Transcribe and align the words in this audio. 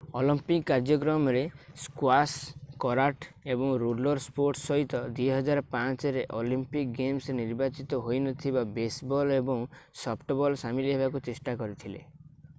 Olympic 0.19 0.63
କାର୍ଯ୍ୟକ୍ରମରେ 0.69 1.41
squash 1.81 2.77
karate 2.85 3.51
ଏବଂ 3.55 3.67
roller 3.83 4.21
sports 4.27 4.63
ସହିତ 4.69 5.01
2005ରେ 5.19 6.23
ଅଲିମ୍ପିକ୍ 6.39 6.95
ଗେମ୍ସରେ 7.01 7.35
ନିର୍ବାଚିତ 7.41 8.01
ହୋଇନଥିବା 8.07 8.63
ବେସବଲ୍ 8.79 9.35
ଏବଂ 9.37 9.65
ସଫ୍ଟବଲ୍ 10.05 10.59
ସାମିଲ 10.67 10.97
ହେବାକୁ 10.97 11.23
ଚେଷ୍ଟା 11.31 11.57
କରିଥିଲେ 11.63 12.03